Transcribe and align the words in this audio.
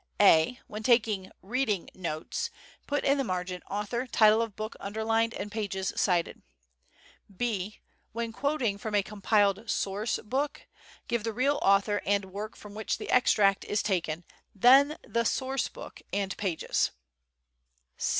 A. 0.19 0.59
When 0.65 0.81
taking 0.81 1.29
"reading 1.43 1.87
notes," 1.93 2.49
put 2.87 3.05
in 3.05 3.19
the 3.19 3.23
margin 3.23 3.61
author, 3.69 4.07
title 4.07 4.41
of 4.41 4.55
book 4.55 4.75
underlined, 4.79 5.35
and 5.35 5.51
pages 5.51 5.93
cited. 5.95 6.41
B. 7.37 7.81
When 8.11 8.31
quoting 8.33 8.79
from 8.79 8.95
a 8.95 9.03
compiled 9.03 9.69
"source 9.69 10.17
book" 10.17 10.65
give 11.07 11.23
the 11.23 11.33
real 11.33 11.59
author 11.61 12.01
and 12.03 12.33
work 12.33 12.55
from 12.55 12.73
which 12.73 12.97
the 12.97 13.11
extract 13.11 13.63
is 13.65 13.83
taken, 13.83 14.23
then 14.55 14.97
the 15.07 15.23
"source 15.23 15.67
book" 15.67 16.01
and 16.11 16.35
pages. 16.35 16.89